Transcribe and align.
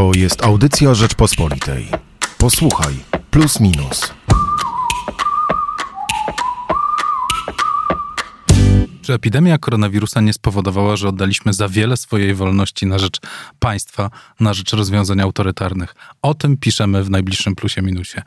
To 0.00 0.10
jest 0.16 0.44
audycja 0.44 0.94
Rzeczpospolitej. 0.94 1.88
Posłuchaj, 2.38 2.94
plus 3.30 3.60
minus. 3.60 4.14
Czy 9.02 9.14
epidemia 9.14 9.58
koronawirusa 9.58 10.20
nie 10.20 10.32
spowodowała, 10.32 10.96
że 10.96 11.08
oddaliśmy 11.08 11.52
za 11.52 11.68
wiele 11.68 11.96
swojej 11.96 12.34
wolności 12.34 12.86
na 12.86 12.98
rzecz 12.98 13.20
państwa, 13.58 14.10
na 14.40 14.54
rzecz 14.54 14.72
rozwiązań 14.72 15.20
autorytarnych? 15.20 15.94
O 16.22 16.34
tym 16.34 16.56
piszemy 16.56 17.04
w 17.04 17.10
najbliższym 17.10 17.54
plusie 17.54 17.82
minusie. 17.82 18.22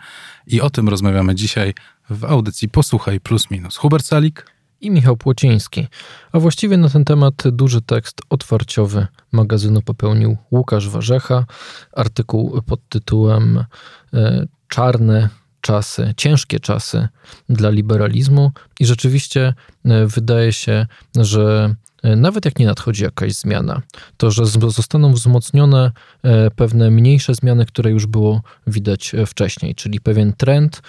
I 0.47 0.61
o 0.61 0.69
tym 0.69 0.89
rozmawiamy 0.89 1.35
dzisiaj 1.35 1.73
w 2.09 2.25
audycji 2.25 2.69
Posłuchaj 2.69 3.19
plus 3.19 3.51
minus. 3.51 3.77
Hubert 3.77 4.05
Salik 4.05 4.45
i 4.83 4.91
Michał 4.91 5.17
Płociński. 5.17 5.87
A 6.31 6.39
właściwie 6.39 6.77
na 6.77 6.89
ten 6.89 7.05
temat 7.05 7.43
duży 7.51 7.81
tekst 7.81 8.21
otwarciowy 8.29 9.07
magazynu 9.31 9.81
popełnił 9.81 10.37
Łukasz 10.51 10.89
Warzecha. 10.89 11.45
Artykuł 11.93 12.61
pod 12.61 12.79
tytułem 12.89 13.65
e, 14.13 14.47
Czarne 14.67 15.29
czasy, 15.61 16.13
ciężkie 16.17 16.59
czasy 16.59 17.07
dla 17.49 17.69
liberalizmu 17.69 18.51
i 18.79 18.85
rzeczywiście 18.85 19.53
e, 19.85 20.05
wydaje 20.07 20.53
się, 20.53 20.85
że 21.15 21.75
nawet 22.03 22.45
jak 22.45 22.59
nie 22.59 22.65
nadchodzi 22.65 23.03
jakaś 23.03 23.33
zmiana, 23.33 23.81
to 24.17 24.31
że 24.31 24.45
zostaną 24.45 25.13
wzmocnione 25.13 25.91
e, 26.23 26.51
pewne 26.51 26.91
mniejsze 26.91 27.35
zmiany, 27.35 27.65
które 27.65 27.91
już 27.91 28.05
było 28.05 28.41
widać 28.67 29.11
wcześniej, 29.27 29.75
czyli 29.75 29.99
pewien 29.99 30.33
trend 30.33 30.81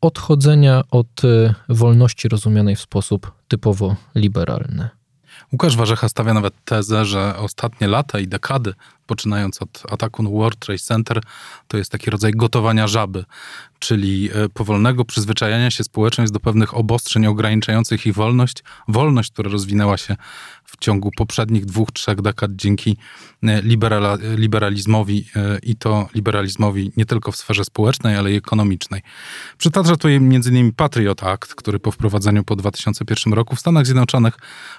odchodzenia 0.00 0.82
od 0.90 1.22
wolności 1.68 2.28
rozumianej 2.28 2.76
w 2.76 2.80
sposób 2.80 3.32
typowo 3.48 3.96
liberalny. 4.14 4.88
Łukasz 5.54 5.76
Warzecha 5.76 6.08
stawia 6.08 6.34
nawet 6.34 6.54
tezę, 6.64 7.04
że 7.04 7.36
ostatnie 7.36 7.88
lata 7.88 8.18
i 8.18 8.28
dekady 8.28 8.74
poczynając 9.06 9.62
od 9.62 9.82
ataku 9.90 10.22
na 10.22 10.30
World 10.30 10.58
Trade 10.58 10.78
Center, 10.78 11.20
to 11.68 11.76
jest 11.76 11.92
taki 11.92 12.10
rodzaj 12.10 12.32
gotowania 12.32 12.86
żaby, 12.86 13.24
czyli 13.78 14.30
e, 14.34 14.48
powolnego 14.48 15.04
przyzwyczajania 15.04 15.70
się 15.70 15.84
społeczeństw 15.84 16.34
do 16.34 16.40
pewnych 16.40 16.76
obostrzeń 16.76 17.26
ograniczających 17.26 18.06
ich 18.06 18.14
wolność. 18.14 18.64
Wolność, 18.88 19.32
która 19.32 19.50
rozwinęła 19.50 19.96
się 19.96 20.16
w 20.74 20.76
ciągu 20.76 21.10
poprzednich 21.16 21.64
dwóch, 21.64 21.92
trzech 21.92 22.22
dekad 22.22 22.50
dzięki 22.54 22.96
e, 23.42 23.62
liberala, 23.62 24.18
liberalizmowi 24.36 25.26
e, 25.36 25.58
i 25.62 25.76
to 25.76 26.08
liberalizmowi 26.14 26.92
nie 26.96 27.06
tylko 27.06 27.32
w 27.32 27.36
sferze 27.36 27.64
społecznej, 27.64 28.16
ale 28.16 28.32
i 28.32 28.36
ekonomicznej. 28.36 29.02
Przytacza 29.58 29.96
tu 29.96 30.08
m.in. 30.08 30.72
Patriot 30.72 31.22
Act, 31.22 31.54
który 31.54 31.78
po 31.78 31.90
wprowadzeniu 31.90 32.44
po 32.44 32.56
2001 32.56 33.32
roku 33.32 33.56
w 33.56 33.60
Stanach 33.60 33.86
Zjednoczonych 33.86 34.34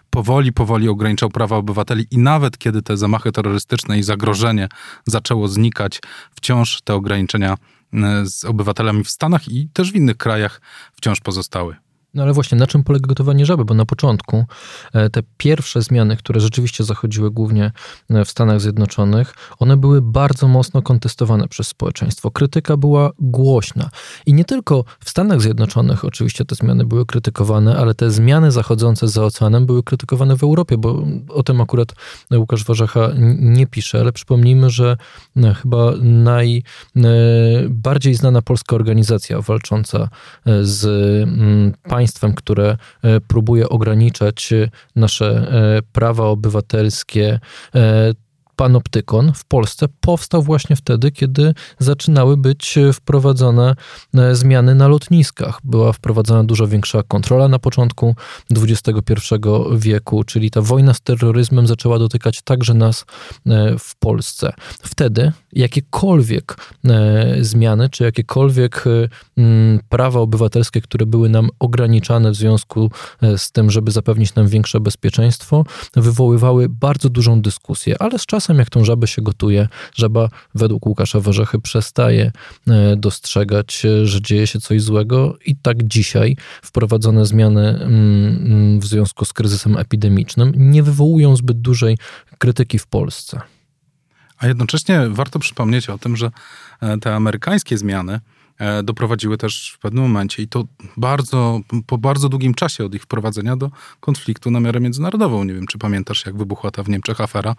powoli, 0.09 0.53
powoli 0.53 0.89
ograniczał 0.89 1.29
prawa 1.29 1.55
obywateli 1.55 2.07
i 2.11 2.17
nawet 2.17 2.57
kiedy 2.57 2.81
te 2.81 2.97
zamachy 2.97 3.31
terrorystyczne 3.31 3.99
i 3.99 4.03
zagrożenie 4.03 4.67
zaczęło 5.05 5.47
znikać, 5.47 6.01
wciąż 6.35 6.81
te 6.81 6.93
ograniczenia 6.93 7.57
e, 7.93 8.25
z 8.25 8.45
obywatelami 8.45 9.03
w 9.03 9.09
Stanach 9.09 9.47
i 9.47 9.69
też 9.73 9.91
w 9.91 9.95
innych 9.95 10.17
krajach 10.17 10.61
wciąż 10.95 11.19
pozostały. 11.19 11.75
No 12.15 12.23
ale 12.23 12.33
właśnie, 12.33 12.57
na 12.57 12.67
czym 12.67 12.83
polega 12.83 13.07
gotowanie 13.07 13.45
żaby? 13.45 13.65
Bo 13.65 13.73
na 13.73 13.85
początku 13.85 14.45
e, 14.93 15.09
te 15.09 15.21
pierwsze 15.37 15.81
zmiany, 15.81 16.17
które 16.17 16.39
rzeczywiście 16.39 16.83
zachodziły 16.83 17.31
głównie 17.31 17.71
e, 18.09 18.25
w 18.25 18.29
Stanach 18.29 18.61
Zjednoczonych, 18.61 19.33
one 19.59 19.77
były 19.77 20.01
bardzo 20.01 20.47
mocno 20.47 20.81
kontestowane 20.81 21.47
przez 21.47 21.67
społeczeństwo. 21.67 22.31
Krytyka 22.31 22.77
była 22.77 23.11
głośna. 23.19 23.89
I 24.25 24.33
nie 24.33 24.45
tylko 24.45 24.83
w 24.99 25.09
Stanach 25.09 25.41
Zjednoczonych 25.41 26.05
oczywiście 26.05 26.45
te 26.45 26.55
zmiany 26.55 26.85
były 26.85 27.05
krytykowane, 27.05 27.77
ale 27.77 27.93
te 27.93 28.11
zmiany 28.11 28.51
zachodzące 28.51 29.07
za 29.07 29.23
oceanem 29.23 29.65
były 29.65 29.83
krytykowane 29.83 30.37
w 30.37 30.43
Europie, 30.43 30.77
bo 30.77 31.03
o 31.29 31.43
tym 31.43 31.61
akurat 31.61 31.93
Łukasz 32.31 32.65
Warzecha 32.65 33.09
nie 33.39 33.67
pisze, 33.67 33.99
ale 33.99 34.11
przypomnijmy, 34.11 34.69
że 34.69 34.97
e, 35.37 35.53
chyba 35.53 35.93
najbardziej 36.93 38.15
znana 38.15 38.41
polska 38.41 38.75
organizacja 38.75 39.41
walcząca 39.41 40.09
z 40.61 40.85
państwem, 41.83 42.04
państwem, 42.05 42.33
które 42.33 42.77
e, 43.01 43.21
próbuje 43.21 43.69
ograniczać 43.69 44.53
e, 44.53 44.69
nasze 44.95 45.25
e, 45.27 45.81
prawa 45.91 46.23
obywatelskie, 46.23 47.39
panoptykon 48.55 49.33
w 49.33 49.45
Polsce 49.45 49.85
powstał 50.01 50.43
właśnie 50.43 50.75
wtedy, 50.75 51.11
kiedy 51.11 51.53
zaczynały 51.79 52.37
być 52.37 52.79
wprowadzane 52.93 53.75
e, 54.13 54.35
zmiany 54.35 54.75
na 54.75 54.87
lotniskach. 54.87 55.59
Była 55.63 55.93
wprowadzana 55.93 56.43
dużo 56.43 56.67
większa 56.67 57.03
kontrola 57.03 57.47
na 57.47 57.59
początku 57.59 58.15
XXI 58.51 59.13
wieku, 59.75 60.23
czyli 60.23 60.51
ta 60.51 60.61
wojna 60.61 60.93
z 60.93 61.01
terroryzmem 61.01 61.67
zaczęła 61.67 61.99
dotykać 61.99 62.41
także 62.41 62.73
nas 62.73 63.05
e, 63.45 63.75
w 63.79 63.95
Polsce. 63.95 64.53
Wtedy 64.83 65.31
jakiekolwiek 65.53 66.57
e, 66.85 67.35
zmiany, 67.41 67.89
czy 67.89 68.03
jakiekolwiek 68.03 68.83
prawa 69.89 70.19
obywatelskie, 70.19 70.81
które 70.81 71.05
były 71.05 71.29
nam 71.29 71.49
ograniczane 71.59 72.31
w 72.31 72.35
związku 72.35 72.91
z 73.37 73.51
tym, 73.51 73.71
żeby 73.71 73.91
zapewnić 73.91 74.35
nam 74.35 74.47
większe 74.47 74.79
bezpieczeństwo, 74.79 75.65
wywoływały 75.95 76.69
bardzo 76.69 77.09
dużą 77.09 77.41
dyskusję, 77.41 77.95
ale 77.99 78.19
z 78.19 78.25
czasem 78.25 78.44
czasem, 78.45 78.59
jak 78.59 78.69
tą 78.69 78.85
żabę 78.85 79.07
się 79.07 79.21
gotuje, 79.21 79.67
żaba 79.95 80.29
według 80.55 80.85
Łukasza 80.85 81.19
Warzechy 81.19 81.59
przestaje 81.59 82.31
e, 82.67 82.95
dostrzegać, 82.95 83.85
e, 83.85 84.05
że 84.05 84.21
dzieje 84.21 84.47
się 84.47 84.59
coś 84.59 84.81
złego 84.81 85.37
i 85.45 85.55
tak 85.55 85.83
dzisiaj 85.83 86.37
wprowadzone 86.61 87.25
zmiany 87.25 87.69
mm, 87.69 87.85
mm, 87.85 88.79
w 88.79 88.85
związku 88.85 89.25
z 89.25 89.33
kryzysem 89.33 89.77
epidemicznym 89.77 90.51
nie 90.55 90.83
wywołują 90.83 91.35
zbyt 91.35 91.61
dużej 91.61 91.97
krytyki 92.37 92.79
w 92.79 92.87
Polsce. 92.87 93.41
A 94.37 94.47
jednocześnie 94.47 95.01
warto 95.09 95.39
przypomnieć 95.39 95.89
o 95.89 95.97
tym, 95.97 96.17
że 96.17 96.31
e, 96.81 96.97
te 96.97 97.15
amerykańskie 97.15 97.77
zmiany 97.77 98.19
doprowadziły 98.83 99.37
też 99.37 99.73
w 99.75 99.79
pewnym 99.79 100.03
momencie 100.03 100.43
i 100.43 100.47
to 100.47 100.63
bardzo, 100.97 101.59
po 101.87 101.97
bardzo 101.97 102.29
długim 102.29 102.53
czasie 102.53 102.85
od 102.85 102.95
ich 102.95 103.03
wprowadzenia 103.03 103.55
do 103.55 103.71
konfliktu 103.99 104.51
na 104.51 104.59
miarę 104.59 104.79
międzynarodową. 104.79 105.43
Nie 105.43 105.53
wiem, 105.53 105.67
czy 105.67 105.77
pamiętasz, 105.77 106.25
jak 106.25 106.37
wybuchła 106.37 106.71
ta 106.71 106.83
w 106.83 106.89
Niemczech 106.89 107.21
afera 107.21 107.55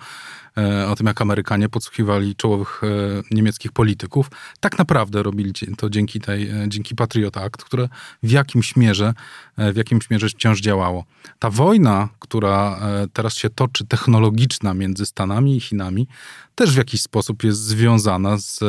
e, 0.58 0.88
o 0.88 0.96
tym, 0.96 1.06
jak 1.06 1.22
Amerykanie 1.22 1.68
podsłuchiwali 1.68 2.36
czołowych 2.36 2.80
e, 2.84 2.86
niemieckich 3.30 3.72
polityków. 3.72 4.30
Tak 4.60 4.78
naprawdę 4.78 5.22
robili 5.22 5.52
to 5.76 5.90
dzięki 5.90 6.20
tej, 6.20 6.50
dzięki 6.68 6.94
Patriot 6.94 7.36
Act, 7.36 7.64
które 7.64 7.88
w 8.22 8.30
jakimś 8.30 8.76
mierze, 8.76 9.14
w 9.58 9.76
jakimś 9.76 10.10
mierze 10.10 10.28
wciąż 10.28 10.60
działało. 10.60 11.04
Ta 11.38 11.50
wojna, 11.50 12.08
która 12.18 12.80
teraz 13.12 13.34
się 13.34 13.50
toczy, 13.50 13.86
technologiczna 13.86 14.74
między 14.74 15.06
Stanami 15.06 15.56
i 15.56 15.60
Chinami, 15.60 16.08
też 16.56 16.74
w 16.74 16.76
jakiś 16.76 17.02
sposób 17.02 17.44
jest 17.44 17.60
związana 17.64 18.38
z 18.38 18.60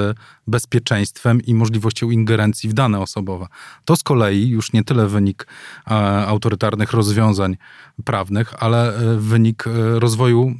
bezpieczeństwem 0.47 1.41
i 1.41 1.53
możliwością 1.53 2.09
ingerencji 2.17 2.69
w 2.69 2.73
dane 2.73 2.99
osobowe. 2.99 3.47
To 3.85 3.95
z 3.95 4.03
kolei 4.03 4.47
już 4.49 4.73
nie 4.73 4.83
tyle 4.83 5.07
wynik 5.07 5.47
e, 5.87 5.91
autorytarnych 6.27 6.93
rozwiązań 6.93 7.57
prawnych, 8.03 8.53
ale 8.63 8.95
e, 8.95 9.17
wynik 9.17 9.67
e, 9.67 9.99
rozwoju 9.99 10.55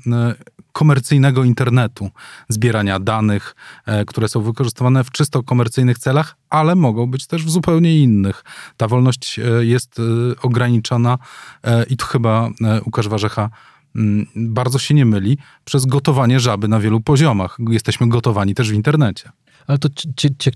komercyjnego 0.72 1.44
internetu, 1.44 2.10
zbierania 2.50 3.00
danych, 3.00 3.56
które 4.08 4.28
są 4.28 4.42
wykorzystywane 4.42 5.04
w 5.04 5.12
czysto 5.12 5.44
komercyjnych 5.44 5.98
celach, 5.98 6.36
ale 6.50 6.76
mogą 6.76 7.08
być 7.08 7.28
też 7.28 7.46
w 7.46 7.50
zupełnie 7.50 7.98
innych. 7.98 8.44
Ta 8.78 8.88
wolność 8.88 9.40
jest 9.60 10.02
ograniczona 10.42 11.18
i 11.90 11.98
tu 11.98 12.06
chyba 12.06 12.50
Łukasz 12.86 13.08
Warzecha 13.08 13.50
Mm, 13.98 14.26
bardzo 14.36 14.80
się 14.80 14.94
nie 14.94 15.06
myli 15.06 15.38
przez 15.66 15.86
gotowanie 15.86 16.40
żaby 16.40 16.68
na 16.68 16.80
wielu 16.80 17.02
poziomach. 17.02 17.58
Jesteśmy 17.70 18.10
gotowani 18.10 18.56
też 18.56 18.72
w 18.72 18.74
internecie. 18.74 19.32
Ale 19.68 19.78
to 19.78 19.90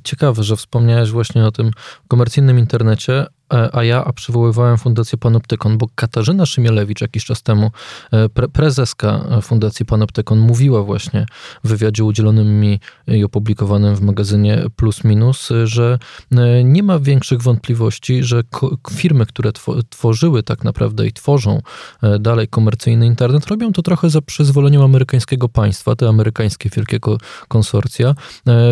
ciekawe, 0.03 0.43
że 0.43 0.55
wspomniałeś 0.55 1.11
właśnie 1.11 1.45
o 1.45 1.51
tym 1.51 1.71
komercyjnym 2.07 2.59
internecie, 2.59 3.25
a 3.73 3.83
ja 3.83 4.05
a 4.05 4.13
przywoływałem 4.13 4.77
Fundację 4.77 5.17
Panoptykon, 5.17 5.77
bo 5.77 5.87
Katarzyna 5.95 6.45
Szymielewicz 6.45 7.01
jakiś 7.01 7.25
czas 7.25 7.43
temu, 7.43 7.71
e, 8.11 8.29
pre 8.29 8.47
prezeska 8.47 9.25
Fundacji 9.41 9.85
Panoptykon, 9.85 10.39
mówiła 10.39 10.83
właśnie 10.83 11.25
w 11.63 11.69
wywiadzie 11.69 12.03
udzielonym 12.03 12.59
mi 12.59 12.79
i 13.07 13.23
opublikowanym 13.23 13.95
w 13.95 14.01
magazynie 14.01 14.63
Plus 14.75 15.03
Minus, 15.03 15.49
że 15.63 15.99
e, 16.31 16.63
nie 16.63 16.83
ma 16.83 16.99
większych 16.99 17.41
wątpliwości, 17.41 18.23
że 18.23 18.43
firmy, 18.91 19.25
które 19.25 19.51
tworzyły 19.89 20.43
tak 20.43 20.63
naprawdę 20.63 21.07
i 21.07 21.13
tworzą 21.13 21.61
dalej 22.19 22.47
komercyjny 22.47 23.05
internet, 23.05 23.47
robią 23.47 23.73
to 23.73 23.81
trochę 23.81 24.09
za 24.09 24.21
przyzwoleniem 24.21 24.81
amerykańskiego 24.81 25.49
państwa, 25.49 25.95
te 25.95 26.07
amerykańskie 26.07 26.69
wielkiego 26.69 27.17
konsorcja, 27.47 28.15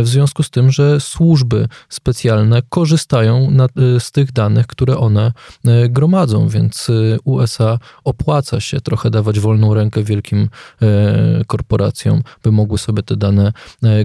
w 0.03 0.07
związku 0.07 0.43
z 0.43 0.49
tym, 0.49 0.71
że 0.71 0.99
służby 0.99 1.67
specjalne 1.89 2.61
korzystają 2.69 3.51
na, 3.51 3.67
z 3.99 4.11
tych 4.11 4.31
danych, 4.31 4.67
które 4.69 4.97
one 4.97 5.31
e, 5.65 5.89
gromadzą, 5.89 6.47
więc 6.47 6.89
e, 6.89 7.17
USA 7.23 7.79
opłaca 8.03 8.59
się 8.59 8.81
trochę 8.81 9.09
dawać 9.09 9.39
wolną 9.39 9.73
rękę 9.73 10.03
wielkim 10.03 10.49
e, 10.81 11.45
korporacjom, 11.47 12.21
by 12.43 12.51
mogły 12.51 12.77
sobie 12.77 13.03
te 13.03 13.15
dane 13.17 13.53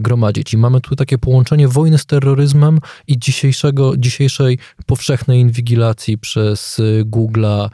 gromadzić. 0.00 0.54
I 0.54 0.58
mamy 0.58 0.80
tu 0.80 0.96
takie 0.96 1.18
połączenie 1.18 1.68
wojny 1.68 1.98
z 1.98 2.06
terroryzmem 2.06 2.80
i 3.06 3.18
dzisiejszego, 3.18 3.96
dzisiejszej 3.96 4.58
powszechnej 4.86 5.40
inwigilacji 5.40 6.18
przez 6.18 6.80
Google'a, 7.04 7.68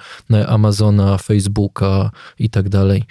Amazona, 0.47 1.19
Facebooka 1.19 2.11
i 2.39 2.51
tak 2.51 2.69
dalej, 2.69 3.05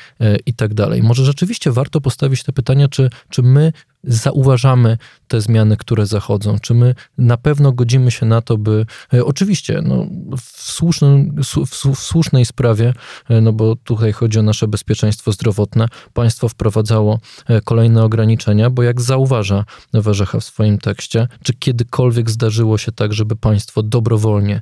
i 0.46 0.54
tak 0.54 0.74
dalej. 0.74 1.04
Może 1.04 1.26
rzeczywiście 1.26 1.72
warto 1.72 2.02
postawić 2.02 2.44
te 2.44 2.54
pytania, 2.54 2.88
czy, 2.88 3.10
czy 3.30 3.42
my 3.42 3.74
zauważamy 4.04 4.98
te 5.28 5.42
zmiany, 5.42 5.78
które 5.78 6.06
zachodzą? 6.06 6.60
Czy 6.60 6.74
my 6.74 6.96
na 7.18 7.38
pewno 7.38 7.72
godzimy 7.72 8.12
się 8.12 8.26
na 8.26 8.42
to, 8.42 8.58
by 8.58 8.86
e, 9.14 9.26
oczywiście 9.26 9.82
no, 9.84 10.08
w, 10.38 10.62
słusznym, 10.62 11.36
w, 11.44 11.76
w 11.96 12.00
słusznej 12.00 12.46
sprawie, 12.46 12.94
e, 13.30 13.42
no 13.42 13.54
bo 13.54 13.76
tutaj 13.76 14.12
chodzi 14.12 14.40
o 14.40 14.44
nasze 14.44 14.68
bezpieczeństwo 14.68 15.32
zdrowotne, 15.32 15.88
państwo 16.14 16.50
wprowadzało 16.50 17.20
e, 17.48 17.62
kolejne 17.62 18.04
ograniczenia, 18.04 18.70
bo 18.70 18.84
jak 18.84 19.02
zauważa 19.02 19.66
Warzecha 19.94 20.40
w 20.40 20.44
swoim 20.44 20.78
tekście, 20.78 21.28
czy 21.44 21.54
kiedykolwiek 21.54 22.30
zdarzyło 22.30 22.78
się 22.78 22.92
tak, 22.92 23.14
żeby 23.14 23.36
państwo 23.36 23.84
dobrowolnie 23.84 24.62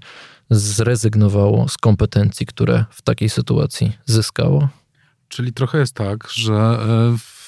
zrezygnowało 0.50 1.70
z 1.70 1.78
kompetencji, 1.78 2.46
które 2.46 2.86
w 2.92 3.02
takiej 3.02 3.30
sytuacji 3.30 3.94
zyskało? 4.06 4.70
Czyli 5.28 5.54
trochę 5.54 5.78
jest 5.78 5.94
tak, 5.94 6.28
że 6.30 6.80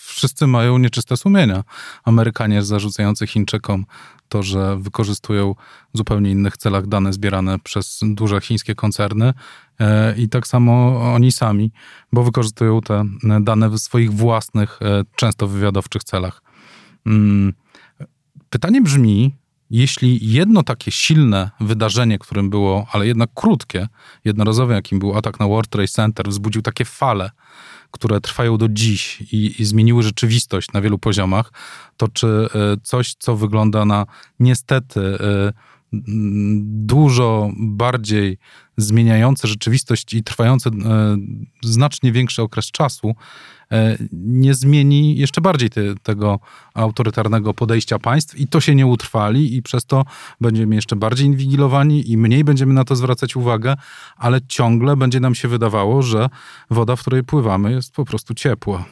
wszyscy 0.09 0.47
mają 0.47 0.77
nieczyste 0.77 1.17
sumienia. 1.17 1.63
Amerykanie 2.03 2.63
zarzucający 2.63 3.27
Chińczykom 3.27 3.85
to, 4.29 4.43
że 4.43 4.77
wykorzystują 4.77 5.55
w 5.93 5.97
zupełnie 5.97 6.31
innych 6.31 6.57
celach 6.57 6.87
dane 6.87 7.13
zbierane 7.13 7.59
przez 7.59 7.99
duże 8.03 8.41
chińskie 8.41 8.75
koncerny 8.75 9.33
e, 9.79 10.17
i 10.17 10.29
tak 10.29 10.47
samo 10.47 11.01
oni 11.13 11.31
sami, 11.31 11.71
bo 12.13 12.23
wykorzystują 12.23 12.81
te 12.81 13.03
dane 13.41 13.69
w 13.69 13.79
swoich 13.79 14.13
własnych, 14.13 14.79
e, 14.81 15.03
często 15.15 15.47
wywiadowczych 15.47 16.03
celach. 16.03 16.41
Mm, 17.05 17.53
pytanie 18.49 18.81
brzmi, 18.81 19.35
jeśli 19.69 20.31
jedno 20.31 20.63
takie 20.63 20.91
silne 20.91 21.51
wydarzenie, 21.59 22.19
którym 22.19 22.49
było, 22.49 22.87
ale 22.91 23.07
jednak 23.07 23.29
krótkie, 23.35 23.87
jednorazowe, 24.25 24.73
jakim 24.73 24.99
był 24.99 25.17
atak 25.17 25.39
na 25.39 25.47
World 25.47 25.69
Trade 25.69 25.87
Center, 25.87 26.29
wzbudził 26.29 26.61
takie 26.61 26.85
fale, 26.85 27.31
które 27.91 28.21
trwają 28.21 28.57
do 28.57 28.69
dziś 28.69 29.21
i, 29.21 29.61
i 29.61 29.65
zmieniły 29.65 30.03
rzeczywistość 30.03 30.71
na 30.73 30.81
wielu 30.81 30.97
poziomach, 30.97 31.51
to 31.97 32.07
czy 32.07 32.27
e, 32.27 32.47
coś, 32.83 33.15
co 33.19 33.35
wygląda 33.35 33.85
na 33.85 34.05
niestety 34.39 34.99
e, 34.99 35.53
dużo 36.63 37.51
bardziej 37.57 38.37
zmieniające 38.77 39.47
rzeczywistość 39.47 40.13
i 40.13 40.23
trwające 40.23 40.69
e, 40.69 41.17
znacznie 41.63 42.11
większy 42.11 42.41
okres 42.41 42.71
czasu, 42.71 43.15
nie 44.11 44.53
zmieni 44.53 45.17
jeszcze 45.17 45.41
bardziej 45.41 45.69
te, 45.69 45.81
tego 46.03 46.39
autorytarnego 46.73 47.53
podejścia 47.53 47.99
państw 47.99 48.39
i 48.39 48.47
to 48.47 48.61
się 48.61 48.75
nie 48.75 48.87
utrwali 48.87 49.55
i 49.55 49.61
przez 49.61 49.85
to 49.85 50.05
będziemy 50.41 50.75
jeszcze 50.75 50.95
bardziej 50.95 51.27
inwigilowani 51.27 52.11
i 52.11 52.17
mniej 52.17 52.43
będziemy 52.43 52.73
na 52.73 52.83
to 52.83 52.95
zwracać 52.95 53.35
uwagę, 53.35 53.75
ale 54.17 54.39
ciągle 54.47 54.95
będzie 54.95 55.19
nam 55.19 55.35
się 55.35 55.47
wydawało, 55.47 56.01
że 56.01 56.29
woda, 56.69 56.95
w 56.95 57.01
której 57.01 57.23
pływamy 57.23 57.71
jest 57.71 57.93
po 57.93 58.05
prostu 58.05 58.33
ciepła. 58.33 58.85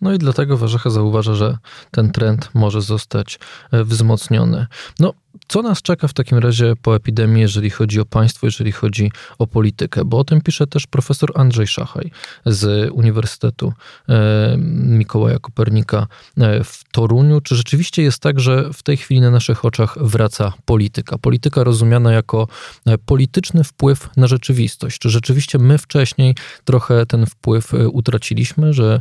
No 0.00 0.12
i 0.12 0.18
dlatego 0.18 0.56
Warzecha 0.56 0.90
zauważa, 0.90 1.34
że 1.34 1.58
ten 1.90 2.12
trend 2.12 2.50
może 2.54 2.82
zostać 2.82 3.38
e, 3.70 3.84
wzmocniony. 3.84 4.66
No, 5.00 5.12
co 5.48 5.62
nas 5.62 5.82
czeka 5.82 6.08
w 6.08 6.12
takim 6.12 6.38
razie 6.38 6.72
po 6.82 6.96
epidemii, 6.96 7.42
jeżeli 7.42 7.70
chodzi 7.70 8.00
o 8.00 8.04
państwo, 8.04 8.46
jeżeli 8.46 8.72
chodzi 8.72 9.12
o 9.38 9.46
politykę? 9.46 10.04
Bo 10.04 10.18
o 10.18 10.24
tym 10.24 10.40
pisze 10.40 10.66
też 10.66 10.86
profesor 10.86 11.32
Andrzej 11.34 11.66
Szachaj 11.66 12.10
z 12.46 12.90
Uniwersytetu 12.92 13.72
e, 14.08 14.56
Mikołaja 14.58 15.38
Kopernika 15.38 16.06
e, 16.38 16.64
w 16.64 16.84
Toruniu. 16.92 17.40
Czy 17.40 17.56
rzeczywiście 17.56 18.02
jest 18.02 18.18
tak, 18.18 18.40
że 18.40 18.70
w 18.72 18.82
tej 18.82 18.96
chwili 18.96 19.20
na 19.20 19.30
naszych 19.30 19.64
oczach 19.64 19.98
wraca 20.00 20.52
polityka? 20.64 21.18
Polityka 21.18 21.64
rozumiana 21.64 22.12
jako 22.12 22.48
e, 22.86 22.98
polityczny 22.98 23.64
wpływ 23.64 24.08
na 24.16 24.26
rzeczywistość. 24.26 24.98
Czy 24.98 25.10
rzeczywiście 25.10 25.58
my 25.58 25.78
wcześniej 25.78 26.34
trochę 26.64 27.06
ten 27.06 27.26
wpływ 27.26 27.72
utraciliśmy, 27.92 28.72
że 28.72 29.00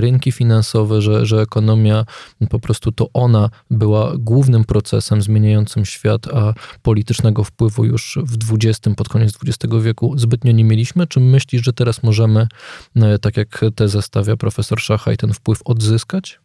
rynki 0.00 0.32
finansowe, 0.32 1.02
że, 1.02 1.26
że 1.26 1.40
ekonomia 1.40 2.04
po 2.50 2.58
prostu 2.58 2.92
to 2.92 3.08
ona 3.12 3.50
była 3.70 4.12
głównym 4.16 4.64
procesem 4.64 5.22
zmieniającym 5.22 5.65
świat, 5.84 6.26
a 6.28 6.54
politycznego 6.82 7.44
wpływu 7.44 7.84
już 7.84 8.18
w 8.22 8.54
XX, 8.54 8.96
pod 8.96 9.08
koniec 9.08 9.38
XX 9.46 9.74
wieku 9.82 10.18
zbytnio 10.18 10.52
nie 10.52 10.64
mieliśmy? 10.64 11.06
Czy 11.06 11.20
myślisz, 11.20 11.64
że 11.64 11.72
teraz 11.72 12.02
możemy, 12.02 12.48
e, 12.96 13.18
tak 13.18 13.36
jak 13.36 13.60
tezę 13.74 14.02
stawia 14.02 14.36
profesor 14.36 14.80
Szachaj, 14.80 15.16
ten 15.16 15.32
wpływ 15.32 15.62
odzyskać? 15.64 16.40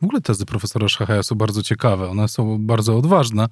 W 0.00 0.04
ogóle 0.04 0.20
tezy 0.20 0.46
profesora 0.46 0.88
Szachaja 0.88 1.22
są 1.22 1.34
bardzo 1.34 1.62
ciekawe, 1.62 2.08
one 2.08 2.28
są 2.28 2.66
bardzo 2.66 2.96
odważne. 2.96 3.48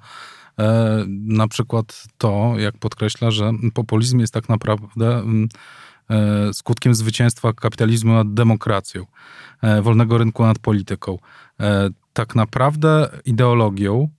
E, 0.59 1.05
na 1.07 1.47
przykład 1.47 2.03
to, 2.17 2.53
jak 2.57 2.77
podkreśla, 2.77 3.31
że 3.31 3.51
populizm 3.73 4.19
jest 4.19 4.33
tak 4.33 4.49
naprawdę 4.49 5.17
mm, 5.17 5.47
e, 6.09 6.53
skutkiem 6.53 6.95
zwycięstwa 6.95 7.53
kapitalizmu 7.53 8.13
nad 8.13 8.33
demokracją, 8.33 9.05
wolnego 9.81 10.17
rynku 10.17 10.43
nad 10.43 10.59
polityką. 10.59 11.17
Tak 12.13 12.35
naprawdę 12.35 13.09
ideologią 13.25 14.09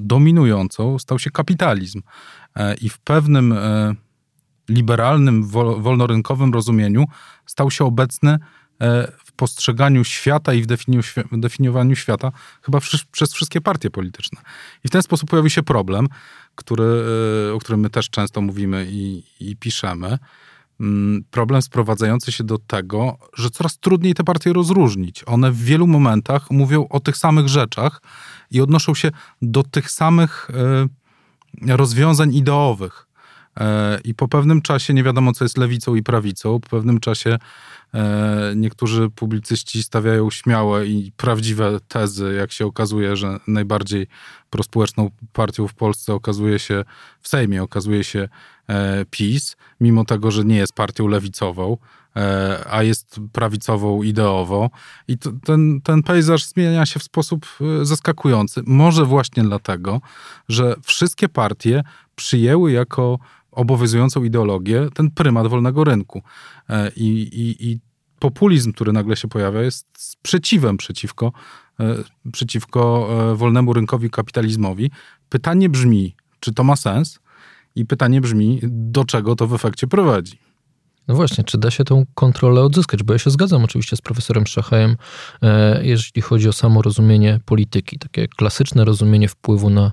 dominującą 0.00 0.98
stał 0.98 1.18
się 1.18 1.30
kapitalizm. 1.30 2.02
E, 2.56 2.74
I 2.74 2.88
w 2.88 2.98
pewnym 2.98 3.52
e, 3.52 3.94
liberalnym, 4.68 5.46
wolnorynkowym 5.78 6.52
rozumieniu 6.52 7.04
stał 7.46 7.70
się 7.70 7.84
obecny 7.84 8.38
w 9.24 9.32
postrzeganiu 9.32 10.04
świata 10.04 10.54
i 10.54 10.62
w 10.62 10.66
definiowaniu 11.32 11.96
świata 11.96 12.32
chyba 12.62 12.78
przez 13.12 13.32
wszystkie 13.32 13.60
partie 13.60 13.90
polityczne. 13.90 14.40
I 14.84 14.88
w 14.88 14.90
ten 14.90 15.02
sposób 15.02 15.30
pojawił 15.30 15.50
się 15.50 15.62
problem, 15.62 16.08
który, 16.54 17.04
o 17.54 17.58
którym 17.58 17.80
my 17.80 17.90
też 17.90 18.10
często 18.10 18.40
mówimy 18.40 18.86
i, 18.90 19.24
i 19.40 19.56
piszemy. 19.56 20.18
Mm, 20.80 21.24
problem 21.30 21.62
sprowadzający 21.62 22.32
się 22.32 22.44
do 22.44 22.58
tego, 22.58 23.18
że 23.34 23.50
coraz 23.50 23.78
trudniej 23.78 24.14
te 24.14 24.24
partie 24.24 24.52
rozróżnić. 24.52 25.22
One 25.26 25.52
w 25.52 25.58
wielu 25.58 25.86
momentach 25.86 26.50
mówią 26.50 26.86
o 26.88 27.00
tych 27.00 27.16
samych 27.16 27.48
rzeczach 27.48 28.02
i 28.50 28.60
odnoszą 28.60 28.94
się 28.94 29.10
do 29.42 29.62
tych 29.62 29.90
samych 29.90 30.48
e, 31.68 31.76
rozwiązań 31.76 32.34
ideowych. 32.34 33.06
E, 33.60 33.98
I 34.04 34.14
po 34.14 34.28
pewnym 34.28 34.62
czasie 34.62 34.94
nie 34.94 35.02
wiadomo, 35.02 35.32
co 35.32 35.44
jest 35.44 35.58
lewicą 35.58 35.94
i 35.94 36.02
prawicą. 36.02 36.60
Po 36.60 36.68
pewnym 36.68 37.00
czasie 37.00 37.38
e, 37.94 38.52
niektórzy 38.56 39.10
publicyści 39.10 39.82
stawiają 39.82 40.30
śmiałe 40.30 40.86
i 40.86 41.12
prawdziwe 41.16 41.78
tezy, 41.88 42.34
jak 42.38 42.52
się 42.52 42.66
okazuje, 42.66 43.16
że 43.16 43.38
najbardziej 43.46 44.06
prospołeczną 44.50 45.10
partią 45.32 45.68
w 45.68 45.74
Polsce 45.74 46.14
okazuje 46.14 46.58
się, 46.58 46.84
w 47.20 47.28
Sejmie 47.28 47.62
okazuje 47.62 48.04
się 48.04 48.28
PiS, 49.10 49.56
mimo 49.80 50.04
tego, 50.04 50.30
że 50.30 50.44
nie 50.44 50.56
jest 50.56 50.72
partią 50.72 51.08
lewicową. 51.08 51.76
E, 52.16 52.64
a 52.70 52.82
jest 52.82 53.20
prawicową 53.32 54.02
ideowo. 54.02 54.70
I 55.08 55.18
to, 55.18 55.30
ten, 55.44 55.80
ten 55.80 56.02
pejzaż 56.02 56.44
zmienia 56.44 56.86
się 56.86 57.00
w 57.00 57.02
sposób 57.02 57.46
e, 57.60 57.84
zaskakujący. 57.84 58.62
Może 58.66 59.04
właśnie 59.04 59.42
dlatego, 59.42 60.00
że 60.48 60.74
wszystkie 60.82 61.28
partie 61.28 61.82
przyjęły 62.16 62.72
jako 62.72 63.18
obowiązującą 63.50 64.24
ideologię 64.24 64.88
ten 64.94 65.10
prymat 65.10 65.46
wolnego 65.46 65.84
rynku. 65.84 66.22
E, 66.68 66.90
I, 66.96 67.06
i, 67.22 67.70
i 67.70 67.78
populizm, 68.18 68.72
który 68.72 68.92
nagle 68.92 69.16
się 69.16 69.28
pojawia, 69.28 69.62
jest 69.62 69.86
sprzeciwem 69.98 70.76
przeciwko, 70.76 71.32
przeciwko 72.32 73.08
wolnemu 73.34 73.72
rynkowi 73.72 74.10
kapitalizmowi. 74.10 74.90
Pytanie 75.28 75.68
brzmi, 75.68 76.14
czy 76.40 76.54
to 76.54 76.64
ma 76.64 76.76
sens? 76.76 77.20
I 77.76 77.86
pytanie 77.86 78.20
brzmi, 78.20 78.60
do 78.62 79.04
czego 79.04 79.36
to 79.36 79.46
w 79.46 79.54
efekcie 79.54 79.86
prowadzi. 79.86 80.49
No 81.08 81.14
właśnie, 81.14 81.44
czy 81.44 81.58
da 81.58 81.70
się 81.70 81.84
tą 81.84 82.04
kontrolę 82.14 82.62
odzyskać? 82.62 83.02
Bo 83.02 83.12
ja 83.12 83.18
się 83.18 83.30
zgadzam 83.30 83.64
oczywiście 83.64 83.96
z 83.96 84.00
profesorem 84.00 84.46
Szachajem, 84.46 84.96
e, 85.42 85.80
jeżeli 85.84 86.22
chodzi 86.22 86.48
o 86.48 86.52
samo 86.52 86.82
rozumienie 86.82 87.40
polityki, 87.44 87.98
takie 87.98 88.28
klasyczne 88.28 88.84
rozumienie 88.84 89.28
wpływu 89.28 89.70
na 89.70 89.92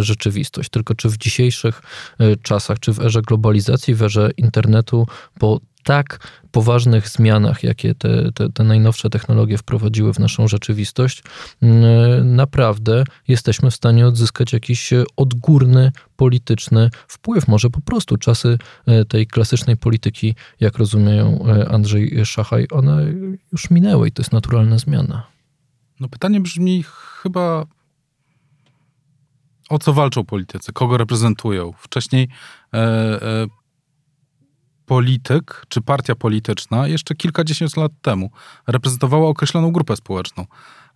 rzeczywistość. 0.00 0.70
Tylko 0.70 0.94
czy 0.94 1.08
w 1.08 1.16
dzisiejszych 1.16 1.82
e, 2.18 2.36
czasach, 2.36 2.78
czy 2.78 2.92
w 2.92 3.00
erze 3.00 3.22
globalizacji, 3.22 3.94
w 3.94 4.02
erze 4.02 4.30
internetu, 4.36 5.06
po 5.38 5.60
tak 5.84 6.28
poważnych 6.50 7.08
zmianach, 7.08 7.62
jakie 7.62 7.94
te, 7.94 8.32
te, 8.32 8.48
te, 8.48 8.64
najnowsze 8.64 9.10
technologie 9.10 9.58
wprowadziły 9.58 10.14
w 10.14 10.18
naszą 10.18 10.48
rzeczywistość, 10.48 11.22
mm, 11.62 12.36
naprawdę 12.36 13.04
jesteśmy 13.28 13.70
w 13.70 13.74
stanie 13.74 14.06
odzyskać 14.06 14.52
jakiś 14.52 14.90
odgórny 15.16 15.92
polityczny 16.16 16.90
wpływ. 17.08 17.48
Może 17.48 17.70
po 17.70 17.80
prostu 17.80 18.16
czasy 18.16 18.58
e, 18.86 19.04
tej 19.04 19.26
klasycznej 19.26 19.76
polityki, 19.76 20.34
jak 20.60 20.78
rozumieją 20.78 21.46
e, 21.46 21.68
Andrzej 21.68 22.26
Szachaj, 22.26 22.66
one 22.70 23.12
już 23.52 23.70
minęły 23.70 24.08
i 24.08 24.12
to 24.12 24.22
jest 24.22 24.32
naturalna 24.32 24.78
zmiana. 24.78 25.26
No 26.00 26.08
pytanie 26.08 26.40
brzmi 26.40 26.84
chyba 27.22 27.66
o 29.68 29.78
co 29.78 29.92
walczą 29.92 30.24
politycy, 30.24 30.72
kogo 30.72 30.96
reprezentują. 30.96 31.72
Wcześniej 31.78 32.28
e, 32.74 32.78
e, 32.78 33.46
polityk 34.86 35.66
czy 35.68 35.80
partia 35.80 36.14
polityczna 36.14 36.88
jeszcze 36.88 37.14
kilkadziesiąt 37.14 37.76
lat 37.76 37.92
temu 38.02 38.30
reprezentowała 38.66 39.28
określoną 39.28 39.72
grupę 39.72 39.96
społeczną. 39.96 40.46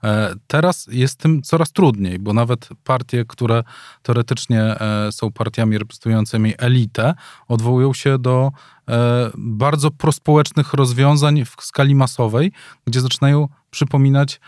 E, 0.04 0.34
teraz 0.46 0.88
jest 0.90 1.18
tym 1.18 1.42
coraz 1.42 1.72
trudniej, 1.72 2.18
bo 2.18 2.32
nawet 2.32 2.68
partie, 2.84 3.24
które 3.24 3.64
teoretycznie 4.02 4.62
e, 4.62 5.12
są 5.12 5.32
partiami 5.32 5.78
reprezentującymi 5.78 6.54
elitę, 6.58 7.14
odwołują 7.48 7.92
się 7.92 8.18
do 8.18 8.52
e, 8.88 9.30
bardzo 9.38 9.90
prospołecznych 9.90 10.74
rozwiązań 10.74 11.44
w 11.44 11.56
skali 11.60 11.94
masowej, 11.94 12.52
gdzie 12.86 13.00
zaczynają 13.00 13.48
przypominać 13.70 14.40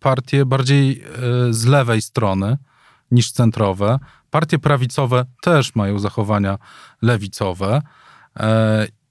partie 0.00 0.46
bardziej 0.46 1.04
z 1.50 1.66
lewej 1.66 2.02
strony 2.02 2.56
niż 3.10 3.32
centrowe. 3.32 3.98
Partie 4.30 4.58
prawicowe 4.58 5.24
też 5.42 5.74
mają 5.74 5.98
zachowania 5.98 6.58
lewicowe. 7.02 7.82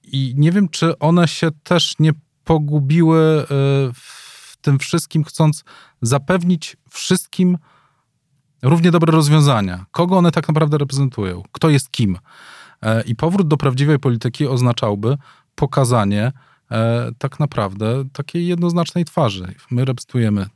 I 0.04 0.34
nie 0.36 0.52
wiem, 0.52 0.68
czy 0.68 0.98
one 0.98 1.28
się 1.28 1.48
też 1.62 1.94
nie 1.98 2.12
pogubiły 2.44 3.46
w 3.94 4.56
tym 4.60 4.78
wszystkim, 4.78 5.24
chcąc 5.24 5.64
zapewnić 6.02 6.76
wszystkim 6.90 7.58
równie 8.62 8.90
dobre 8.90 9.12
rozwiązania. 9.12 9.86
Kogo 9.90 10.16
one 10.16 10.32
tak 10.32 10.48
naprawdę 10.48 10.78
reprezentują? 10.78 11.42
Kto 11.52 11.70
jest 11.70 11.90
kim? 11.90 12.18
E, 12.82 13.02
I 13.02 13.16
powrót 13.16 13.48
do 13.48 13.56
prawdziwej 13.56 13.98
polityki 13.98 14.46
oznaczałby 14.46 15.16
pokazanie 15.54 16.32
e, 16.70 17.10
tak 17.18 17.40
naprawdę 17.40 18.04
takiej 18.12 18.46
jednoznacznej 18.46 19.04
twarzy. 19.04 19.54
My 19.70 19.84
reprezentujemy 19.84 20.46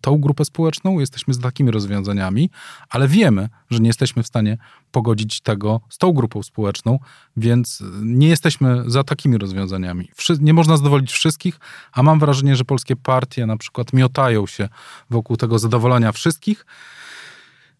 tą 0.00 0.18
grupę 0.18 0.44
społeczną, 0.44 0.98
jesteśmy 0.98 1.34
z 1.34 1.40
takimi 1.40 1.70
rozwiązaniami, 1.70 2.50
ale 2.90 3.08
wiemy, 3.08 3.48
że 3.70 3.80
nie 3.80 3.86
jesteśmy 3.86 4.22
w 4.22 4.26
stanie 4.26 4.58
pogodzić 4.92 5.40
tego 5.40 5.80
z 5.88 5.98
tą 5.98 6.12
grupą 6.12 6.42
społeczną, 6.42 6.98
więc 7.36 7.82
nie 8.02 8.28
jesteśmy 8.28 8.82
za 8.86 9.04
takimi 9.04 9.38
rozwiązaniami. 9.38 10.10
Nie 10.40 10.54
można 10.54 10.76
zadowolić 10.76 11.12
wszystkich, 11.12 11.60
a 11.92 12.02
mam 12.02 12.18
wrażenie, 12.18 12.56
że 12.56 12.64
polskie 12.64 12.96
partie 12.96 13.46
na 13.46 13.56
przykład 13.56 13.92
miotają 13.92 14.46
się 14.46 14.68
wokół 15.10 15.36
tego 15.36 15.58
zadowolenia 15.58 16.12
wszystkich, 16.12 16.66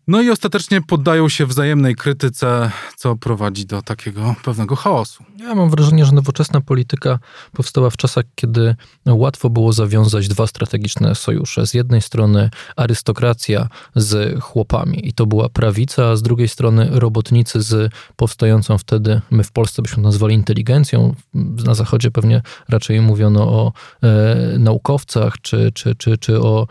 no 0.09 0.23
i 0.23 0.31
ostatecznie 0.31 0.83
poddają 0.83 1.29
się 1.29 1.47
wzajemnej 1.47 1.95
krytyce, 1.95 2.71
co 2.97 3.17
prowadzi 3.17 3.67
do 3.67 3.83
takiego 3.83 4.35
pewnego 4.45 4.77
chaosu. 4.77 5.25
Ja 5.37 5.55
mam 5.55 5.71
wrażenie, 5.71 6.05
że 6.05 6.13
nowoczesna 6.13 6.61
polityka 6.61 7.19
powstała 7.53 7.91
w 7.91 7.97
czasach, 7.97 8.25
kiedy 8.35 8.77
łatwo 9.07 9.51
było 9.51 9.73
zawiązać 9.73 10.29
dwa 10.29 10.47
strategiczne 10.47 11.15
sojusze. 11.15 11.67
Z 11.67 11.75
jednej 11.75 12.03
strony 12.03 12.51
arystokracja 12.77 13.69
z 13.97 14.41
chłopami 14.43 15.09
i 15.09 15.13
to 15.13 15.27
była 15.27 15.49
prawica, 15.49 16.07
a 16.07 16.17
z 16.17 16.23
drugiej 16.23 16.49
strony 16.49 16.89
robotnicy 16.91 17.63
z 17.63 17.93
powstającą 18.17 18.79
wtedy, 18.79 19.21
my 19.31 19.45
w 19.45 19.53
Polsce 19.53 19.83
byśmy 19.83 20.03
nazwali 20.03 20.35
inteligencją, 20.35 21.15
na 21.35 21.75
zachodzie 21.75 22.11
pewnie 22.11 22.43
raczej 22.69 23.01
mówiono 23.01 23.49
o 23.49 23.73
e, 24.03 24.59
naukowcach 24.59 25.35
czy, 25.43 25.73
czy, 25.75 25.95
czy, 25.95 26.19
czy 26.19 26.41
o 26.41 26.67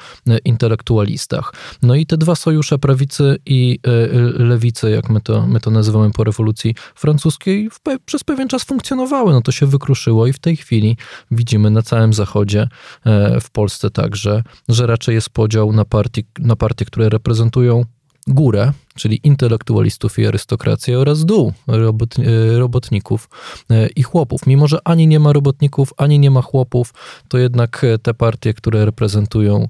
intelektualistach. 0.45 1.53
No 1.81 1.95
i 1.95 2.05
te 2.05 2.17
dwa 2.17 2.35
sojusze 2.35 2.79
prawicy 2.79 3.26
i 3.45 3.79
e, 3.83 3.89
lewicy, 4.43 4.91
jak 4.91 5.09
my 5.09 5.21
to, 5.21 5.47
my 5.47 5.59
to 5.59 5.71
nazywamy 5.71 6.11
po 6.11 6.23
rewolucji 6.23 6.75
francuskiej, 6.95 7.69
pe 7.83 7.97
przez 8.05 8.23
pewien 8.23 8.47
czas 8.47 8.63
funkcjonowały. 8.63 9.31
No 9.31 9.41
to 9.41 9.51
się 9.51 9.65
wykruszyło 9.65 10.27
i 10.27 10.33
w 10.33 10.39
tej 10.39 10.57
chwili 10.57 10.97
widzimy 11.31 11.69
na 11.69 11.81
całym 11.81 12.13
zachodzie, 12.13 12.67
e, 13.05 13.39
w 13.41 13.49
Polsce 13.49 13.89
także, 13.89 14.43
że 14.69 14.87
raczej 14.87 15.15
jest 15.15 15.29
podział 15.29 15.73
na 15.73 15.85
partie, 15.85 16.21
na 16.39 16.55
partie 16.55 16.85
które 16.85 17.09
reprezentują 17.09 17.85
górę, 18.27 18.71
czyli 18.97 19.19
intelektualistów 19.23 20.19
i 20.19 20.25
arystokrację 20.25 20.99
oraz 20.99 21.25
dół 21.25 21.53
robot, 21.67 22.15
e, 22.19 22.59
robotników 22.59 23.29
e, 23.69 23.87
i 23.87 24.03
chłopów. 24.03 24.47
Mimo, 24.47 24.67
że 24.67 24.79
ani 24.83 25.07
nie 25.07 25.19
ma 25.19 25.33
robotników, 25.33 25.93
ani 25.97 26.19
nie 26.19 26.31
ma 26.31 26.41
chłopów, 26.41 26.93
to 27.27 27.37
jednak 27.37 27.83
e, 27.83 27.97
te 27.97 28.13
partie, 28.13 28.53
które 28.53 28.85
reprezentują 28.85 29.67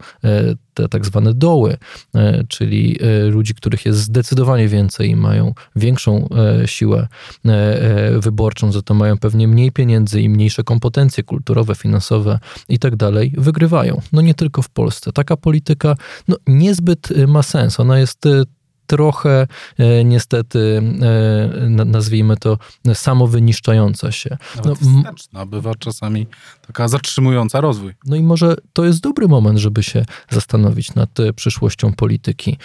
te 0.73 0.87
tak 0.89 1.05
zwane 1.05 1.33
doły, 1.33 1.77
czyli 2.47 2.99
ludzi, 3.29 3.55
których 3.55 3.85
jest 3.85 3.99
zdecydowanie 3.99 4.67
więcej 4.67 5.09
i 5.09 5.15
mają 5.15 5.53
większą 5.75 6.29
siłę 6.65 7.07
wyborczą, 8.19 8.71
za 8.71 8.81
to 8.81 8.93
mają 8.93 9.17
pewnie 9.17 9.47
mniej 9.47 9.71
pieniędzy 9.71 10.21
i 10.21 10.29
mniejsze 10.29 10.63
kompetencje 10.63 11.23
kulturowe, 11.23 11.75
finansowe 11.75 12.39
i 12.69 12.79
tak 12.79 12.95
dalej, 12.95 13.33
wygrywają. 13.37 14.01
No 14.13 14.21
nie 14.21 14.33
tylko 14.33 14.61
w 14.61 14.69
Polsce. 14.69 15.11
Taka 15.11 15.37
polityka 15.37 15.95
no, 16.27 16.35
niezbyt 16.47 17.09
ma 17.27 17.43
sens. 17.43 17.79
Ona 17.79 17.99
jest 17.99 18.27
trochę 18.87 19.47
e, 19.77 20.03
niestety, 20.03 20.81
e, 21.01 21.69
nazwijmy 21.69 22.37
to, 22.37 22.57
samowyniszczająca 22.93 24.11
się. 24.11 24.37
Nawet 24.55 24.81
no, 24.81 25.01
wsteczna, 25.01 25.45
bywa 25.45 25.75
czasami 25.75 26.27
taka 26.67 26.87
zatrzymująca 26.87 27.61
rozwój. 27.61 27.93
No 28.05 28.15
i 28.15 28.23
może 28.23 28.55
to 28.73 28.85
jest 28.85 28.99
dobry 28.99 29.27
moment, 29.27 29.59
żeby 29.59 29.83
się 29.83 30.05
zastanowić 30.29 30.95
nad 30.95 31.19
e, 31.19 31.33
przyszłością 31.33 31.93
polityki. 31.93 32.57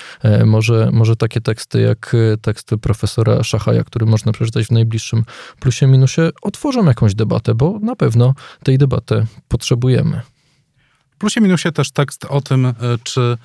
Może, 0.45 0.91
może 0.93 1.17
takie 1.17 1.41
teksty 1.41 1.81
jak 1.81 2.17
teksty 2.43 2.79
profesora 2.79 3.43
Szachaja, 3.43 3.85
który 3.85 4.07
można 4.07 4.33
przeczytać 4.33 4.67
w 4.67 4.71
najbliższym 4.71 5.25
plusie 5.61 5.87
minusie, 5.87 6.31
otworzą 6.43 6.87
jakąś 6.87 7.15
debatę, 7.15 7.55
bo 7.55 7.79
na 7.79 7.97
pewno 7.97 8.35
tej 8.63 8.79
debaty 8.79 9.27
potrzebujemy. 9.49 10.21
W 11.11 11.17
plusie 11.19 11.41
minusie 11.41 11.73
też 11.73 11.91
tekst 11.91 12.25
o 12.25 12.41
tym, 12.41 12.75
czy 13.03 13.37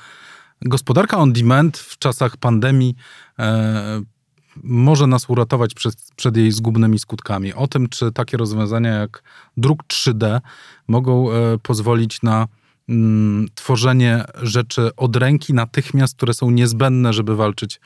Gospodarka 0.62 1.18
on 1.18 1.34
demand 1.34 1.78
w 1.78 1.98
czasach 1.98 2.38
pandemii 2.38 2.96
e, 3.40 4.02
może 4.64 5.08
nas 5.08 5.30
uratować 5.30 5.74
przed, 5.74 5.96
przed, 6.16 6.38
jej 6.38 6.52
zgubnymi 6.52 7.00
skutkami. 7.00 7.54
O 7.54 7.68
tym, 7.68 7.90
czy 7.90 8.12
takie 8.12 8.38
rozwiązania 8.38 8.92
jak 8.92 9.24
druk 9.58 9.84
3D 9.84 10.40
mogą 10.88 11.32
e, 11.32 11.58
pozwolić 11.58 12.22
na 12.22 12.48
mm, 12.90 13.48
tworzenie 13.56 14.26
rzeczy 14.42 14.96
od 14.96 15.16
ręki 15.16 15.54
natychmiast, 15.54 16.16
które 16.16 16.34
są 16.34 16.52
niezbędne, 16.52 17.14
żeby 17.14 17.36
walczyć, 17.36 17.80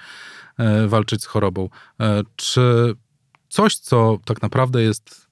e, 0.57 0.87
walczyć 0.87 1.23
z 1.23 1.25
chorobą. 1.25 1.69
E, 1.99 2.21
czy 2.35 2.95
coś, 3.49 3.75
co 3.75 4.17
tak 4.25 4.41
naprawdę 4.41 4.81
jest 4.81 5.30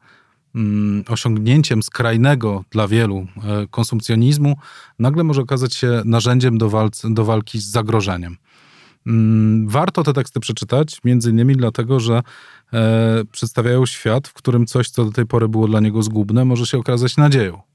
osiągnięciem 1.08 1.84
skrajnego 1.84 2.63
dla 2.72 2.88
wielu 2.88 3.18
e, 3.18 3.68
konsumpcjonizmu, 3.72 4.56
nagle 5.00 5.24
może 5.24 5.41
okazać 5.41 5.74
się 5.74 6.01
narzędziem 6.06 6.58
do, 6.58 6.70
walc, 6.70 7.01
do 7.10 7.25
walki 7.25 7.60
z 7.60 7.65
zagrożeniem. 7.65 8.38
Mm, 9.08 9.68
warto 9.68 10.03
te 10.03 10.13
teksty 10.13 10.39
przeczytać, 10.39 11.00
między 11.03 11.29
innymi 11.29 11.56
dlatego, 11.56 12.00
że 12.00 12.22
e, 12.74 13.24
przedstawiają 13.32 13.86
świat, 13.86 14.27
w 14.27 14.34
którym 14.34 14.65
coś, 14.65 14.89
co 14.89 15.06
do 15.06 15.12
tej 15.12 15.25
pory 15.25 15.50
było 15.50 15.68
dla 15.68 15.79
niego 15.79 16.03
zgubne, 16.03 16.46
może 16.46 16.65
się 16.65 16.77
okazać 16.77 17.18
nadzieją 17.18 17.68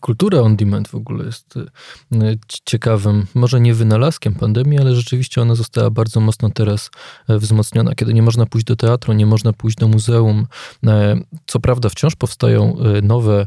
kultura 0.00 0.40
on 0.40 0.56
demand 0.56 0.88
w 0.88 0.94
ogóle 0.94 1.24
jest 1.24 1.56
y, 1.56 2.38
ciekawym, 2.64 3.26
może 3.34 3.60
nie 3.60 3.74
wynalazkiem 3.74 4.34
pandemii, 4.34 4.78
ale 4.78 4.94
rzeczywiście 4.94 5.42
ona 5.42 5.54
została 5.54 5.90
bardzo 5.90 6.20
mocno 6.20 6.50
teraz 6.50 6.90
e, 7.28 7.38
wzmocniona. 7.38 7.94
Kiedy 7.94 8.14
nie 8.14 8.22
można 8.22 8.46
pójść 8.46 8.66
do 8.66 8.76
teatru, 8.76 9.12
nie 9.12 9.26
można 9.26 9.52
pójść 9.52 9.76
do 9.76 9.88
muzeum. 9.88 10.46
E, 10.86 11.20
co 11.46 11.60
prawda 11.60 11.88
wciąż 11.88 12.16
powstają 12.16 12.76
e, 12.78 13.02
nowe 13.02 13.46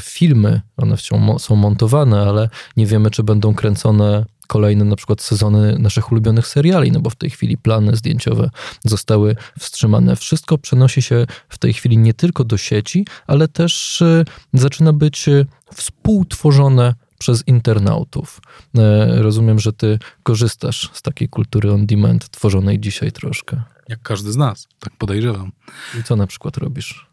filmy, 0.00 0.60
one 0.76 0.96
wciąż 0.96 1.42
są 1.42 1.56
montowane, 1.56 2.20
ale 2.22 2.48
nie 2.76 2.86
wiemy, 2.86 3.10
czy 3.10 3.22
będą 3.22 3.54
kręcone 3.54 4.24
kolejne 4.46 4.84
na 4.84 4.96
przykład 4.96 5.22
sezony 5.22 5.78
naszych 5.78 6.12
ulubionych 6.12 6.46
seriali, 6.46 6.92
no 6.92 7.00
bo 7.00 7.10
w 7.10 7.16
tej 7.16 7.30
chwili 7.30 7.58
plany 7.58 7.96
zdjęciowe 7.96 8.50
zostały 8.84 9.36
wstrzymane. 9.58 10.16
Wszystko 10.16 10.58
przenosi 10.58 11.02
się 11.02 11.26
w 11.48 11.58
tej 11.58 11.72
chwili 11.72 11.98
nie 11.98 12.14
tylko 12.14 12.44
do 12.44 12.56
sieci, 12.56 13.06
ale 13.26 13.48
też 13.48 14.02
e, 14.02 14.24
zaczyna 14.52 14.92
być 14.92 15.28
e, 15.28 15.44
współtworzone 15.74 16.94
przez 17.18 17.42
internautów. 17.46 18.40
E, 18.78 19.22
rozumiem, 19.22 19.58
że 19.58 19.72
ty 19.72 19.98
korzystasz 20.22 20.90
z 20.92 21.02
takiej 21.02 21.28
kultury 21.28 21.72
on 21.72 21.86
demand 21.86 22.30
tworzonej 22.30 22.80
dzisiaj 22.80 23.12
troszkę. 23.12 23.62
Jak 23.88 24.02
każdy 24.02 24.32
z 24.32 24.36
nas, 24.36 24.68
tak 24.80 24.96
podejrzewam. 24.96 25.52
I 26.00 26.02
co 26.02 26.16
na 26.16 26.26
przykład 26.26 26.56
robisz? 26.56 27.06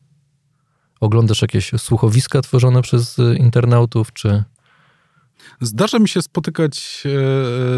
Oglądasz 1.00 1.42
jakieś 1.42 1.72
słuchowiska 1.78 2.42
tworzone 2.42 2.82
przez 2.82 3.18
internautów, 3.38 4.14
czy 4.14 4.44
Zdarza 5.62 6.00
mi 6.00 6.10
się 6.10 6.22
spotykać 6.22 7.04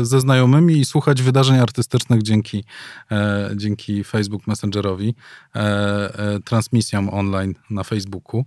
e, 0.02 0.06
ze 0.06 0.20
znajomymi 0.20 0.74
i 0.74 0.86
słuchać 0.86 1.22
wydarzeń 1.22 1.60
artystycznych 1.60 2.22
dzięki, 2.22 2.64
e, 3.12 3.50
dzięki 3.56 4.04
Facebook 4.04 4.48
Messengerowi, 4.48 5.16
e, 5.56 6.40
transmisjom 6.46 7.10
online 7.10 7.54
na 7.70 7.84
Facebooku. 7.84 8.46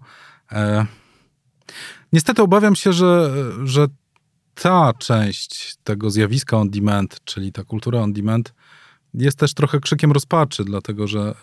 Niestety 2.12 2.42
obawiam 2.42 2.76
się, 2.76 2.92
że, 2.92 3.30
że 3.64 3.86
ta 4.54 4.92
część 4.98 5.76
tego 5.84 6.10
zjawiska 6.10 6.56
on 6.56 6.70
demand, 6.70 7.20
czyli 7.24 7.52
ta 7.52 7.64
kultura 7.64 8.00
on 8.00 8.12
demand, 8.12 8.54
jest 9.14 9.38
też 9.38 9.54
trochę 9.54 9.80
krzykiem 9.80 10.12
rozpaczy, 10.12 10.64
dlatego 10.64 11.06
że 11.06 11.34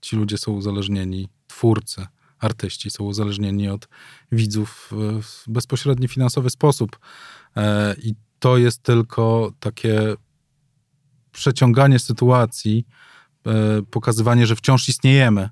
ci 0.00 0.16
ludzie 0.16 0.38
są 0.38 0.52
uzależnieni, 0.52 1.28
twórcy 1.46 2.06
artyści 2.40 2.90
są 2.90 3.04
uzależnieni 3.04 3.68
od 3.68 3.88
widzów 4.32 4.90
w 5.22 5.44
bezpośredni 5.48 6.08
finansowy 6.08 6.50
sposób. 6.50 6.98
E, 7.56 7.94
I 8.02 8.14
to 8.38 8.56
jest 8.56 8.82
tylko 8.82 9.52
takie 9.60 10.14
przeciąganie 11.32 11.98
sytuacji, 11.98 12.86
e, 13.46 13.52
pokazywanie, 13.90 14.46
że 14.46 14.56
wciąż 14.56 14.88
istniejemy, 14.88 15.48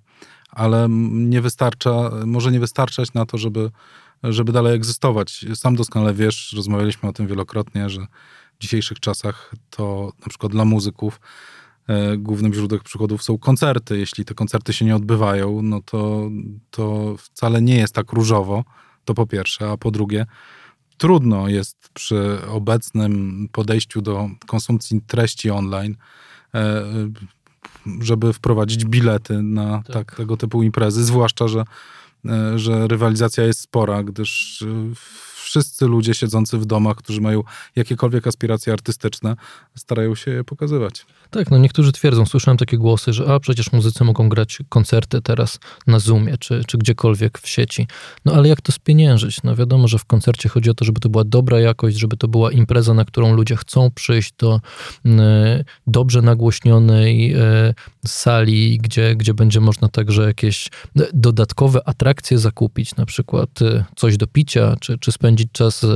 ale 0.51 0.87
nie 1.11 1.41
wystarcza, 1.41 2.11
może 2.27 2.53
nie 2.53 2.61
wystarczać 2.61 3.15
na 3.15 3.27
to, 3.27 3.39
żeby 3.39 3.71
żeby 4.23 4.53
dalej 4.53 4.75
egzystować. 4.75 5.45
Sam 5.55 5.77
doskonale 5.77 6.15
wiesz, 6.15 6.53
rozmawialiśmy 6.57 7.09
o 7.09 7.13
tym 7.13 7.27
wielokrotnie, 7.27 7.91
że 7.91 8.07
w 8.59 8.63
dzisiejszych 8.63 9.01
czasach 9.01 9.55
to 9.71 10.13
na 10.21 10.29
przykład 10.29 10.53
dla 10.53 10.65
muzyków 10.65 11.21
głównym 12.19 12.55
źródłem 12.55 12.81
przychodów 12.85 13.23
są 13.23 13.39
koncerty. 13.39 13.99
Jeśli 13.99 14.25
te 14.25 14.35
koncerty 14.35 14.73
się 14.73 14.85
nie 14.85 14.97
odbywają, 14.97 15.63
no 15.63 15.81
to, 15.85 16.31
to 16.71 17.17
wcale 17.19 17.63
nie 17.63 17.77
jest 17.77 17.95
tak 17.95 18.13
różowo, 18.13 18.65
to 19.05 19.15
po 19.15 19.27
pierwsze, 19.27 19.71
a 19.71 19.77
po 19.77 19.91
drugie, 19.91 20.27
trudno 20.99 21.49
jest 21.49 21.89
przy 21.95 22.39
obecnym 22.49 23.49
podejściu 23.53 24.03
do 24.03 24.31
konsumpcji 24.47 25.01
treści 25.07 25.51
online, 25.51 25.97
e, 26.55 26.85
żeby 28.01 28.33
wprowadzić 28.33 28.85
bilety 28.85 29.43
na 29.43 29.83
tak. 29.83 29.95
Tak, 29.95 30.17
tego 30.17 30.37
typu 30.37 30.63
imprezy, 30.63 31.05
zwłaszcza, 31.05 31.49
że, 31.49 31.65
e, 32.27 32.59
że 32.59 32.89
rywalizacja 32.89 33.45
jest 33.45 33.61
spora, 33.61 34.03
gdyż 34.03 34.63
e, 34.63 34.95
wszyscy 35.49 35.87
ludzie 35.87 36.15
siedzący 36.15 36.59
w 36.59 36.67
domach, 36.67 36.97
którzy 36.97 37.21
mają 37.21 37.43
jakiekolwiek 37.77 38.27
aspiracje 38.27 38.73
artystyczne, 38.73 39.37
starają 39.75 40.15
się 40.15 40.31
je 40.31 40.45
pokazywać. 40.45 41.07
Tak, 41.31 41.51
no 41.51 41.59
niektórzy 41.59 41.93
twierdzą, 41.93 42.27
słyszałem 42.27 42.59
takie 42.59 42.79
głosy, 42.79 43.13
że 43.13 43.35
a 43.35 43.41
przecież 43.41 43.73
muzycy 43.73 44.05
mogą 44.05 44.29
grać 44.29 44.59
koncerty 44.69 45.23
teraz 45.23 45.59
na 45.87 45.99
Zoomie 45.99 46.39
czy, 46.39 46.63
czy 46.67 46.79
gdziekolwiek 46.79 47.39
w 47.39 47.49
sieci. 47.49 47.87
No 48.25 48.33
ale 48.33 48.49
jak 48.49 48.61
to 48.61 48.73
spieniężyć? 48.73 49.43
No 49.43 49.57
wiadomo, 49.57 49.89
że 49.89 49.99
w 49.99 50.05
koncercie 50.05 50.49
chodzi 50.49 50.71
o 50.71 50.75
to, 50.75 50.85
żeby 50.85 51.01
to 51.01 51.09
była 51.09 51.25
dobra 51.25 51.61
jakość, 51.61 51.99
żeby 51.99 52.17
to 52.17 52.29
była 52.29 52.53
impreza, 52.53 52.95
na 52.95 53.05
którą 53.05 53.35
ludzie 53.35 53.57
chcą 53.57 53.91
przyjść 53.91 54.33
do 54.39 54.61
y, 55.07 55.11
dobrze 55.87 56.23
nagłośnionej 56.23 57.35
sali, 58.09 58.79
gdzie, 58.79 59.17
gdzie 59.17 59.35
będzie 59.35 59.61
można 59.61 59.89
także 59.89 60.23
jakieś 60.23 60.69
dodatkowe 61.15 61.89
atrakcje 61.89 62.39
zakupić, 62.39 62.97
na 62.97 63.07
przykład 63.07 63.63
y, 63.63 63.85
coś 63.97 64.17
do 64.17 64.27
picia, 64.27 64.75
czy, 64.81 64.99
czy 64.99 65.13
spędzić 65.13 65.49
czas 65.53 65.87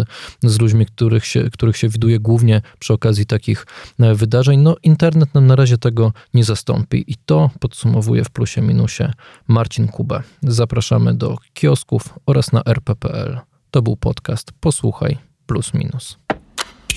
z, 0.43 0.61
ludźmi, 0.61 0.87
których 0.87 1.27
się, 1.27 1.51
których 1.51 1.77
się 1.77 1.89
widuje 1.89 2.21
głównie 2.21 2.63
przy 2.79 2.93
okazji 2.93 3.27
takich 3.27 3.67
wydarzeń. 3.99 4.61
No 4.61 4.77
internet 4.83 5.35
nam 5.35 5.47
na 5.47 5.57
razie 5.57 5.79
tego 5.79 6.13
nie 6.35 6.45
zastąpi 6.45 7.05
i 7.07 7.15
to 7.27 7.51
podsumowuje 7.61 8.25
w 8.25 8.31
plusie 8.31 8.63
minusie 8.63 9.13
Marcin 9.49 9.89
Kubę. 9.89 10.23
Zapraszamy 10.43 11.15
do 11.15 11.37
kiosków 11.55 12.09
oraz 12.27 12.53
na 12.53 12.63
rp.pl. 12.65 13.41
To 13.71 13.83
był 13.83 13.97
podcast 13.97 14.53
Posłuchaj 14.61 15.19
plus 15.47 15.75
minus. 15.75 16.19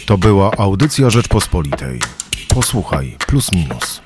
To 0.06 0.18
była 0.18 0.52
audycja 0.58 1.10
Rzeczpospolitej. 1.10 2.00
Posłuchaj 2.50 3.18
plus 3.28 3.52
minus. 3.52 4.02